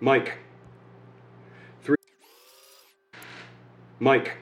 Mike. 0.00 0.38
Three. 1.82 1.96
Mike. 3.98 4.36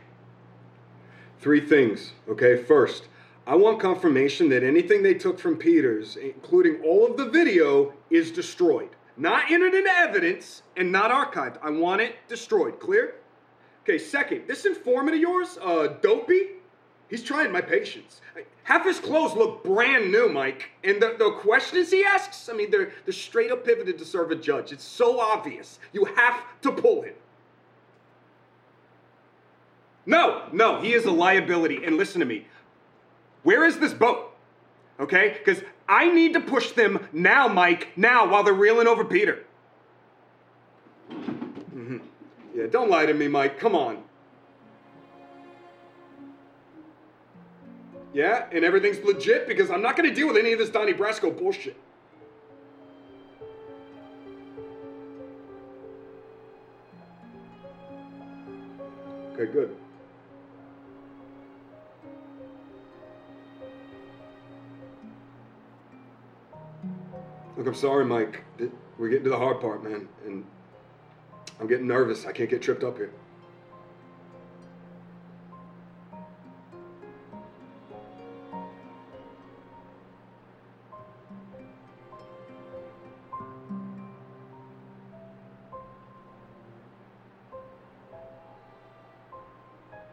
Three 1.41 1.61
things, 1.61 2.13
okay? 2.29 2.57
First, 2.57 3.09
I 3.47 3.55
want 3.55 3.81
confirmation 3.81 4.49
that 4.49 4.63
anything 4.63 5.03
they 5.03 5.15
took 5.15 5.39
from 5.39 5.57
Peters, 5.57 6.17
including 6.17 6.83
all 6.83 7.07
of 7.07 7.17
the 7.17 7.27
video, 7.27 7.93
is 8.11 8.31
destroyed. 8.31 8.91
Not 9.17 9.51
entered 9.51 9.75
into 9.75 9.91
evidence 9.91 10.63
and 10.77 10.93
not 10.93 11.11
archived. 11.11 11.59
I 11.63 11.71
want 11.71 12.01
it 12.03 12.17
destroyed. 12.29 12.81
Clear? 12.81 13.15
Okay, 13.85 13.99
second, 13.99 14.49
this 14.49 14.67
informant 14.67 15.15
of 15.15 15.23
yours, 15.23 15.59
uh, 15.63 15.87
Dopey, 16.03 16.56
he's 17.09 17.23
trying 17.23 17.53
my 17.53 17.61
patience. 17.61 18.21
Half 18.65 18.85
his 18.85 18.99
clothes 18.99 19.35
look 19.35 19.63
brand 19.63 20.11
new, 20.11 20.29
Mike. 20.29 20.71
And 20.83 21.01
the, 21.01 21.15
the 21.19 21.31
questions 21.41 21.91
he 21.91 22.05
asks, 22.05 22.49
I 22.49 22.53
mean, 22.53 22.71
they're, 22.71 22.93
they're 23.05 23.13
straight 23.13 23.53
up 23.53 23.65
pivoted 23.65 23.99
to 23.99 24.05
serve 24.05 24.31
a 24.31 24.37
judge. 24.37 24.73
It's 24.73 24.85
so 24.85 25.21
obvious. 25.21 25.79
You 25.93 26.07
have 26.17 26.43
to 26.63 26.73
pull 26.73 27.03
him. 27.03 27.15
No, 30.05 30.49
no, 30.53 30.81
he 30.81 30.93
is 30.95 31.05
a 31.05 31.11
liability. 31.11 31.85
And 31.85 31.97
listen 31.97 32.21
to 32.21 32.27
me. 32.27 32.47
Where 33.43 33.65
is 33.65 33.79
this 33.79 33.95
boat? 33.95 34.33
Okay? 34.99 35.37
Because 35.39 35.63
I 35.89 36.13
need 36.13 36.33
to 36.35 36.41
push 36.41 36.73
them 36.73 37.07
now, 37.13 37.47
Mike, 37.47 37.89
now, 37.97 38.29
while 38.29 38.43
they're 38.43 38.53
reeling 38.53 38.89
over 38.89 39.05
Peter. 39.05 39.45
Mm-hmm. 41.11 41.99
Yeah, 42.55 42.67
don't 42.67 42.91
lie 42.91 43.07
to 43.07 43.15
me, 43.15 43.29
Mike. 43.29 43.61
Come 43.61 43.77
on. 43.77 44.03
Yeah, 48.17 48.47
and 48.51 48.65
everything's 48.65 49.05
legit 49.05 49.47
because 49.47 49.71
I'm 49.71 49.83
not 49.83 49.95
going 49.95 50.09
to 50.09 50.15
deal 50.15 50.27
with 50.27 50.39
any 50.39 50.55
of 50.55 50.59
this 50.59 50.71
Donnie 50.71 50.95
Brasco 50.95 51.39
bullshit. 51.39 51.77
Okay, 59.35 59.53
good. 59.53 59.77
Look, 67.59 67.67
I'm 67.67 67.75
sorry, 67.75 68.07
Mike. 68.07 68.43
We're 68.97 69.11
getting 69.11 69.25
to 69.25 69.31
the 69.31 69.37
hard 69.37 69.61
part, 69.61 69.85
man, 69.85 70.09
and 70.25 70.43
I'm 71.61 71.67
getting 71.67 71.87
nervous. 71.87 72.25
I 72.25 72.33
can't 72.33 72.49
get 72.49 72.63
tripped 72.63 72.83
up 72.83 72.97
here. 72.97 73.11